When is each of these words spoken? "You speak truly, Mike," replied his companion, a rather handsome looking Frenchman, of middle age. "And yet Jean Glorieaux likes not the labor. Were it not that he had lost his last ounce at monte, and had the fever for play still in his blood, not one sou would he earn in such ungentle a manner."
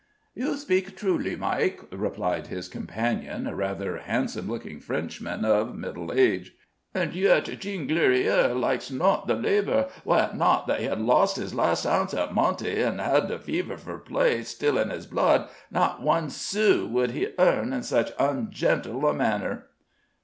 "You 0.33 0.57
speak 0.57 0.97
truly, 0.97 1.35
Mike," 1.35 1.79
replied 1.91 2.47
his 2.47 2.67
companion, 2.67 3.45
a 3.45 3.53
rather 3.53 3.97
handsome 3.99 4.49
looking 4.49 4.79
Frenchman, 4.79 5.45
of 5.45 5.75
middle 5.77 6.11
age. 6.11 6.55
"And 6.95 7.13
yet 7.13 7.43
Jean 7.59 7.85
Glorieaux 7.85 8.55
likes 8.57 8.89
not 8.89 9.27
the 9.27 9.35
labor. 9.35 9.89
Were 10.03 10.31
it 10.31 10.35
not 10.35 10.65
that 10.65 10.79
he 10.79 10.87
had 10.87 11.01
lost 11.01 11.35
his 11.35 11.53
last 11.53 11.85
ounce 11.85 12.15
at 12.15 12.33
monte, 12.33 12.81
and 12.81 12.99
had 12.99 13.27
the 13.27 13.37
fever 13.37 13.77
for 13.77 13.99
play 13.99 14.41
still 14.41 14.79
in 14.79 14.89
his 14.89 15.05
blood, 15.05 15.49
not 15.69 16.01
one 16.01 16.31
sou 16.31 16.87
would 16.87 17.11
he 17.11 17.27
earn 17.37 17.71
in 17.71 17.83
such 17.83 18.11
ungentle 18.19 19.05
a 19.07 19.13
manner." 19.13 19.67